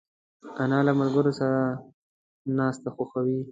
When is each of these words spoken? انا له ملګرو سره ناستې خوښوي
انا 0.61 0.77
له 0.87 0.91
ملګرو 0.99 1.31
سره 1.39 1.59
ناستې 2.57 2.89
خوښوي 2.95 3.39